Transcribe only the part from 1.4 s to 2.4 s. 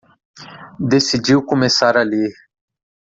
começar a ler